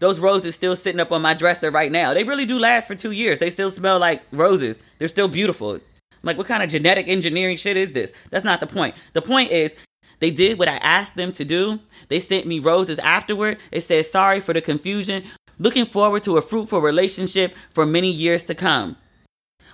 [0.00, 2.14] Those roses still sitting up on my dresser right now.
[2.14, 3.38] They really do last for two years.
[3.38, 4.80] They still smell like roses.
[4.98, 5.74] They're still beautiful.
[5.74, 5.80] I'm
[6.22, 8.12] like, what kind of genetic engineering shit is this?
[8.30, 8.94] That's not the point.
[9.12, 9.76] The point is,
[10.20, 11.80] they did what I asked them to do.
[12.08, 13.58] They sent me roses afterward.
[13.72, 15.24] It says, sorry for the confusion.
[15.58, 18.96] Looking forward to a fruitful relationship for many years to come.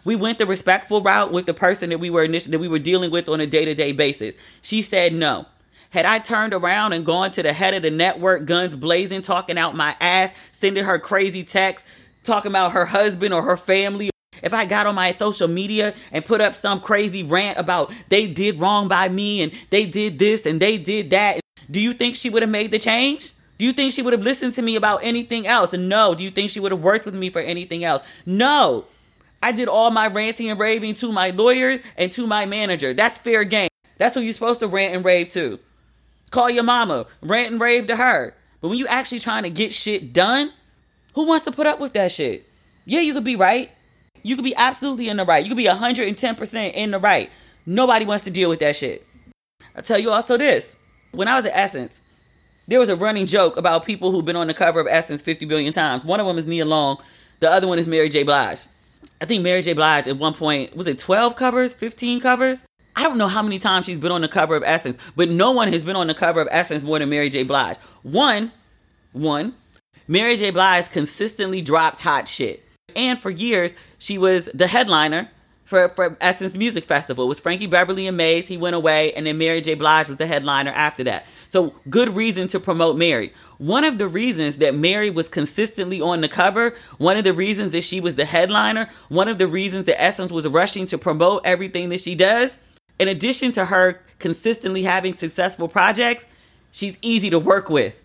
[0.05, 2.79] We went the respectful route with the person that we were initially, that we were
[2.79, 4.35] dealing with on a day-to-day basis.
[4.63, 5.47] She said no.
[5.91, 9.59] Had I turned around and gone to the head of the network, guns blazing, talking
[9.59, 11.87] out my ass, sending her crazy texts,
[12.23, 14.11] talking about her husband or her family,
[14.42, 18.27] if I got on my social media and put up some crazy rant about they
[18.27, 22.16] did wrong by me and they did this and they did that, do you think
[22.16, 23.33] she would have made the change?
[23.59, 25.72] Do you think she would have listened to me about anything else?
[25.72, 26.14] No.
[26.14, 28.03] Do you think she would have worked with me for anything else?
[28.27, 28.85] No.
[29.42, 32.92] I did all my ranting and raving to my lawyer and to my manager.
[32.92, 33.68] That's fair game.
[33.99, 35.59] That's who you're supposed to rant and rave to.
[36.31, 38.35] Call your mama, rant and rave to her.
[38.61, 40.53] But when you actually trying to get shit done,
[41.14, 42.46] who wants to put up with that shit?
[42.85, 43.70] Yeah, you could be right.
[44.27, 45.45] You could be absolutely in the right.
[45.45, 47.31] You could be 110% in the right.
[47.65, 49.07] Nobody wants to deal with that shit.
[49.77, 50.77] I'll tell you also this.
[51.12, 52.01] When I was at Essence,
[52.67, 55.47] there was a running joke about people who've been on the cover of Essence 50
[55.47, 56.05] billion times.
[56.05, 57.01] One of them is Nia Long.
[57.39, 58.25] The other one is Mary J.
[58.25, 58.62] Blige.
[59.21, 59.75] I think Mary J.
[59.75, 62.65] Blige at one point, was it 12 covers, 15 covers?
[62.97, 65.53] I don't know how many times she's been on the cover of Essence, but no
[65.53, 67.45] one has been on the cover of Essence more than Mary J.
[67.45, 67.77] Blige.
[68.03, 68.51] One,
[69.12, 69.55] one,
[70.09, 70.51] Mary J.
[70.51, 72.65] Blige consistently drops hot shit
[72.97, 75.31] and for years she was the headliner
[75.67, 77.25] for, for Essence Music Festival.
[77.25, 78.49] It was Frankie Beverly and Maze.
[78.49, 79.75] He went away, and then Mary J.
[79.75, 81.27] Blige was the headliner after that.
[81.49, 83.33] So good reason to promote Mary.
[83.59, 87.73] One of the reasons that Mary was consistently on the cover, one of the reasons
[87.73, 91.43] that she was the headliner, one of the reasons that Essence was rushing to promote
[91.45, 92.57] everything that she does,
[92.99, 96.25] in addition to her consistently having successful projects,
[96.73, 98.03] she's easy to work with.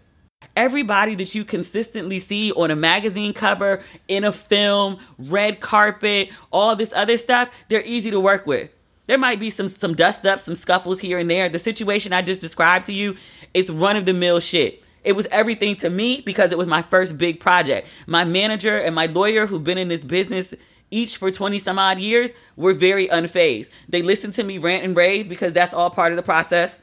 [0.55, 6.75] Everybody that you consistently see on a magazine cover, in a film, red carpet, all
[6.75, 8.69] this other stuff, they're easy to work with.
[9.07, 11.49] There might be some some dust ups, some scuffles here and there.
[11.49, 13.15] The situation I just described to you,
[13.53, 14.83] it's run of the mill shit.
[15.03, 17.87] It was everything to me because it was my first big project.
[18.05, 20.53] My manager and my lawyer who've been in this business
[20.91, 23.69] each for 20 some odd years were very unfazed.
[23.89, 26.79] They listened to me rant and rave because that's all part of the process.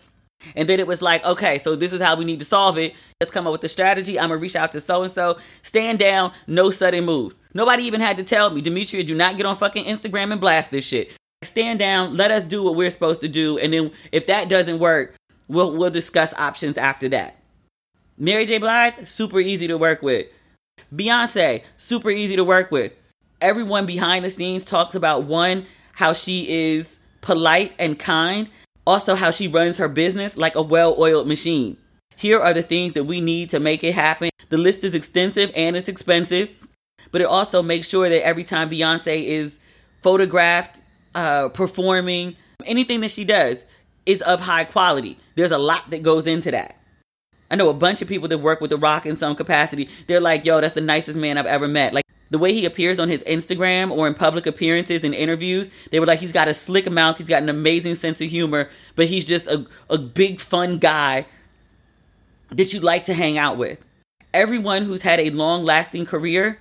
[0.54, 2.94] And then it was like, okay, so this is how we need to solve it.
[3.20, 4.18] Let's come up with a strategy.
[4.18, 5.38] I'm gonna reach out to so and so.
[5.62, 7.38] Stand down, no sudden moves.
[7.54, 10.70] Nobody even had to tell me, Demetria, do not get on fucking Instagram and blast
[10.70, 11.10] this shit.
[11.42, 14.78] Stand down, let us do what we're supposed to do, and then if that doesn't
[14.78, 15.14] work,
[15.46, 17.36] we'll we'll discuss options after that.
[18.16, 18.58] Mary J.
[18.58, 20.26] Blige, super easy to work with.
[20.94, 22.92] Beyonce, super easy to work with.
[23.40, 28.48] Everyone behind the scenes talks about one, how she is polite and kind
[28.88, 31.76] also, how she runs her business like a well oiled machine.
[32.16, 34.30] Here are the things that we need to make it happen.
[34.48, 36.48] The list is extensive and it's expensive,
[37.12, 39.58] but it also makes sure that every time Beyonce is
[40.02, 40.82] photographed,
[41.14, 43.66] uh, performing, anything that she does
[44.06, 45.18] is of high quality.
[45.34, 46.74] There's a lot that goes into that.
[47.50, 49.90] I know a bunch of people that work with The Rock in some capacity.
[50.06, 51.92] They're like, yo, that's the nicest man I've ever met.
[51.92, 55.98] Like, the way he appears on his Instagram or in public appearances and interviews, they
[55.98, 59.06] were like, he's got a slick mouth, he's got an amazing sense of humor, but
[59.06, 61.26] he's just a, a big, fun guy
[62.50, 63.84] that you'd like to hang out with.
[64.34, 66.58] Everyone who's had a long lasting career,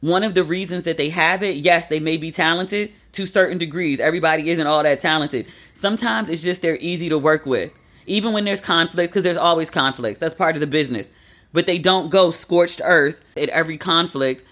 [0.00, 3.58] one of the reasons that they have it, yes, they may be talented to certain
[3.58, 4.00] degrees.
[4.00, 5.46] Everybody isn't all that talented.
[5.74, 7.72] Sometimes it's just they're easy to work with.
[8.06, 10.18] Even when there's conflict, because there's always conflicts.
[10.18, 11.08] That's part of the business
[11.54, 14.44] but they don't go scorched earth at every conflict.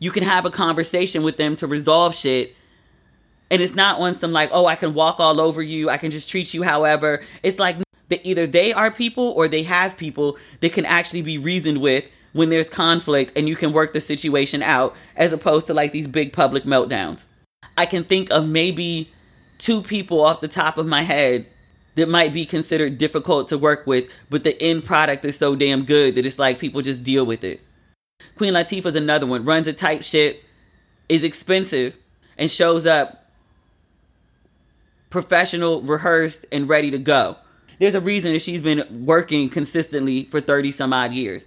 [0.00, 2.56] You can have a conversation with them to resolve shit.
[3.50, 5.90] And it's not on some like, oh, I can walk all over you.
[5.90, 7.22] I can just treat you however.
[7.42, 7.76] It's like
[8.08, 12.10] that either they are people or they have people that can actually be reasoned with
[12.32, 16.08] when there's conflict and you can work the situation out as opposed to like these
[16.08, 17.26] big public meltdowns.
[17.76, 19.12] I can think of maybe
[19.58, 21.46] two people off the top of my head
[21.98, 25.84] that might be considered difficult to work with, but the end product is so damn
[25.84, 27.60] good that it's like people just deal with it.
[28.36, 30.44] Queen Latifah's another one, runs a tight ship,
[31.08, 31.96] is expensive,
[32.36, 33.26] and shows up
[35.10, 37.36] professional, rehearsed, and ready to go.
[37.80, 41.46] There's a reason that she's been working consistently for 30 some odd years.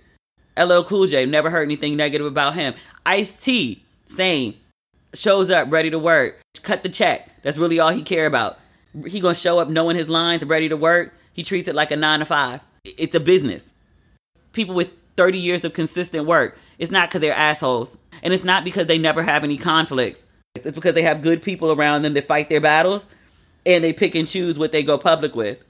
[0.60, 2.74] LL Cool J, never heard anything negative about him.
[3.06, 4.56] Ice T, same.
[5.14, 6.42] Shows up ready to work.
[6.62, 7.42] Cut the check.
[7.42, 8.60] That's really all he care about
[9.08, 11.14] he gonna show up knowing his lines, ready to work.
[11.34, 12.62] He treats it like a nine to five.
[12.84, 13.74] It's a business.
[14.54, 16.58] People with 30 years of consistent work.
[16.78, 18.00] It's not because they're assholes.
[18.24, 20.26] And it's not because they never have any conflicts.
[20.56, 23.08] It's because they have good people around them that fight their battles
[23.66, 25.64] and they pick and choose what they go public with.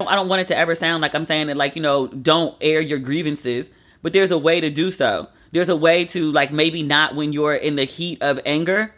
[0.00, 2.56] I don't want it to ever sound like I'm saying that, like, you know, don't
[2.60, 3.70] air your grievances,
[4.02, 5.28] but there's a way to do so.
[5.52, 8.92] There's a way to, like, maybe not when you're in the heat of anger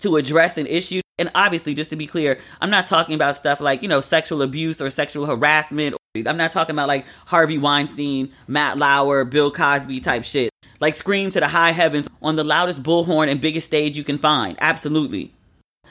[0.00, 3.60] to address an issue and obviously, just to be clear, I'm not talking about stuff
[3.60, 5.96] like, you know, sexual abuse or sexual harassment.
[6.14, 10.50] I'm not talking about like Harvey Weinstein, Matt Lauer, Bill Cosby type shit.
[10.80, 14.18] Like scream to the high heavens on the loudest bullhorn and biggest stage you can
[14.18, 14.56] find.
[14.60, 15.32] Absolutely.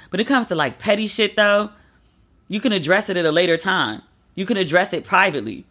[0.10, 1.72] But it comes to like petty shit though,
[2.48, 4.02] you can address it at a later time.
[4.36, 5.66] You can address it privately.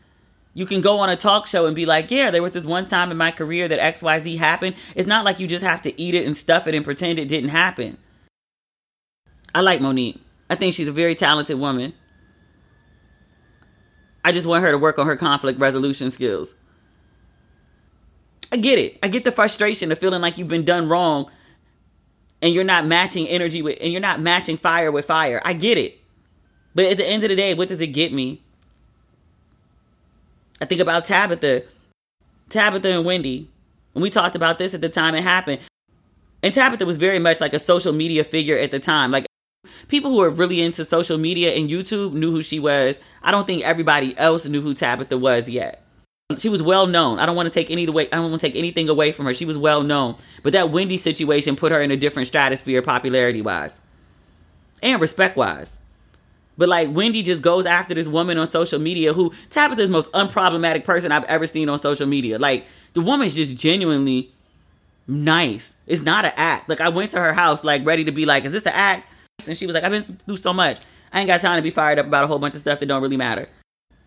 [0.53, 2.87] You can go on a talk show and be like, yeah, there was this one
[2.87, 4.75] time in my career that XYZ happened.
[4.95, 7.29] It's not like you just have to eat it and stuff it and pretend it
[7.29, 7.99] didn't happen.
[9.57, 10.19] I like Mo'Nique.
[10.51, 11.95] I think she's a very talented woman.
[14.23, 16.55] I just want her to work on her conflict resolution skills.
[18.53, 18.99] I get it.
[19.03, 21.31] I get the frustration of feeling like you've been done wrong
[22.43, 25.41] and you're not matching energy with and you're not matching fire with fire.
[25.43, 26.03] I get it.
[26.75, 28.43] But at the end of the day, what does it get me?
[30.61, 31.63] I think about Tabitha.
[32.51, 33.49] Tabitha and Wendy.
[33.95, 35.61] And we talked about this at the time it happened.
[36.43, 39.11] And Tabitha was very much like a social media figure at the time.
[39.11, 39.25] Like
[39.89, 42.99] people who are really into social media and YouTube knew who she was.
[43.23, 45.83] I don't think everybody else knew who Tabitha was yet.
[46.39, 47.21] She was well known.
[47.21, 48.09] I don't want to take any away.
[48.11, 49.35] I don't want to take anything away from her.
[49.35, 53.43] She was well known, but that Wendy situation put her in a different stratosphere, popularity
[53.43, 53.79] wise,
[54.83, 55.79] and respect wise.
[56.59, 60.11] But like Wendy just goes after this woman on social media who Tabitha is most
[60.12, 62.39] unproblematic person I've ever seen on social media.
[62.39, 64.33] Like the woman's just genuinely
[65.07, 65.75] nice.
[65.87, 66.69] It's not an act.
[66.69, 69.07] Like I went to her house like ready to be like, is this an act?
[69.45, 70.78] And she was like, I've been through so much.
[71.12, 72.87] I ain't got time to be fired up about a whole bunch of stuff that
[72.87, 73.49] don't really matter.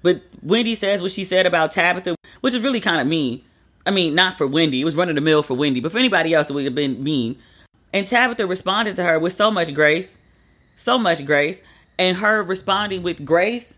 [0.01, 3.41] But Wendy says what she said about Tabitha, which is really kind of mean.
[3.86, 4.82] I mean, not for Wendy.
[4.82, 7.03] It was running the mill for Wendy, but for anybody else, it would have been
[7.03, 7.38] mean.
[7.93, 10.17] And Tabitha responded to her with so much grace,
[10.75, 11.61] so much grace.
[11.97, 13.73] And her responding with grace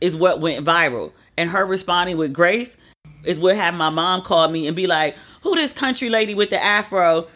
[0.00, 1.12] is what went viral.
[1.36, 2.76] And her responding with grace
[3.24, 6.50] is what had my mom call me and be like, Who this country lady with
[6.50, 7.28] the afro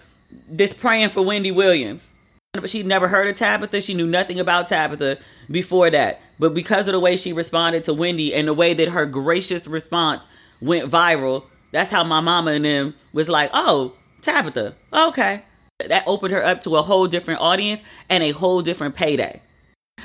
[0.51, 2.13] that's praying for Wendy Williams?
[2.61, 3.81] But she'd never heard of Tabitha.
[3.81, 5.19] She knew nothing about Tabitha
[5.51, 6.21] before that.
[6.39, 9.67] But because of the way she responded to Wendy and the way that her gracious
[9.67, 10.25] response
[10.61, 15.43] went viral, that's how my mama and them was like, oh, Tabitha, okay.
[15.79, 19.43] That opened her up to a whole different audience and a whole different payday.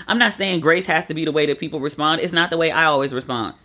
[0.07, 2.21] I'm not saying grace has to be the way that people respond.
[2.21, 3.55] It's not the way I always respond.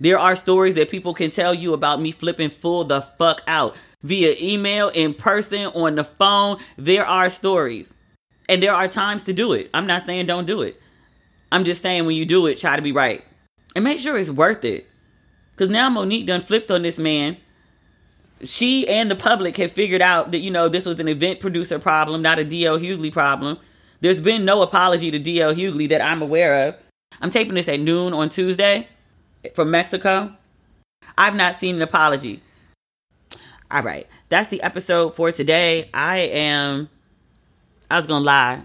[0.00, 3.76] There are stories that people can tell you about me flipping full the fuck out
[4.02, 6.58] via email, in person, on the phone.
[6.76, 7.94] There are stories.
[8.52, 9.70] And there are times to do it.
[9.72, 10.78] I'm not saying don't do it.
[11.50, 13.24] I'm just saying when you do it, try to be right.
[13.74, 14.86] And make sure it's worth it.
[15.52, 17.38] Because now Mo'Nique done flipped on this man.
[18.44, 21.78] She and the public have figured out that, you know, this was an event producer
[21.78, 22.78] problem, not a D.L.
[22.78, 23.56] Hughley problem.
[24.02, 25.54] There's been no apology to D.L.
[25.54, 26.76] Hughley that I'm aware of.
[27.22, 28.86] I'm taping this at noon on Tuesday
[29.54, 30.30] from Mexico.
[31.16, 32.42] I've not seen an apology.
[33.70, 34.06] All right.
[34.28, 35.88] That's the episode for today.
[35.94, 36.90] I am
[37.92, 38.62] I was gonna lie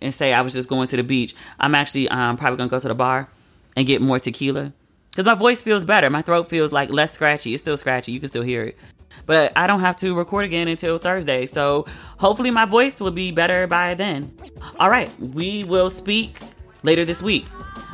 [0.00, 1.34] and say I was just going to the beach.
[1.58, 3.28] I'm actually um, probably gonna go to the bar
[3.76, 4.72] and get more tequila
[5.10, 6.08] because my voice feels better.
[6.08, 7.52] My throat feels like less scratchy.
[7.52, 8.12] It's still scratchy.
[8.12, 8.78] You can still hear it.
[9.26, 11.44] But I don't have to record again until Thursday.
[11.44, 11.84] So
[12.18, 14.34] hopefully my voice will be better by then.
[14.78, 16.38] All right, we will speak
[16.82, 17.44] later this week.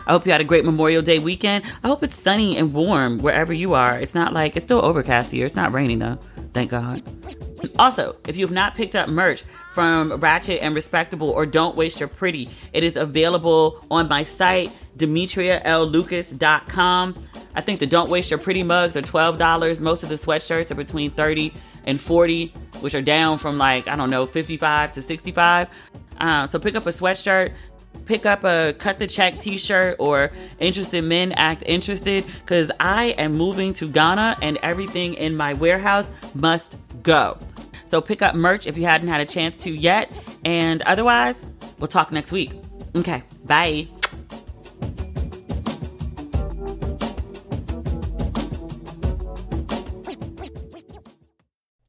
[0.07, 1.65] I hope you had a great Memorial Day weekend.
[1.83, 3.99] I hope it's sunny and warm wherever you are.
[3.99, 5.47] It's not like it's still overcast here.
[5.47, 6.19] It's not raining though.
[6.53, 7.03] Thank God.
[7.79, 12.01] Also, if you have not picked up merch from Ratchet and Respectable or Don't Waste
[12.01, 17.27] Your Pretty, it is available on my site, DemetriaLLucas.com.
[17.55, 19.81] I think the Don't Waste Your Pretty mugs are $12.
[19.81, 21.53] Most of the sweatshirts are between 30
[21.85, 22.47] and 40,
[22.81, 25.69] which are down from like, I don't know, 55 to 65.
[26.19, 27.53] Uh, so pick up a sweatshirt
[28.05, 33.35] pick up a cut the check t-shirt or interested men act interested because i am
[33.35, 37.39] moving to ghana and everything in my warehouse must go.
[37.87, 40.11] So pick up merch if you hadn't had a chance to yet
[40.45, 42.53] and otherwise we'll talk next week.
[42.95, 43.89] Okay bye.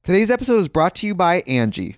[0.03, 1.97] Today's episode is brought to you by Angi.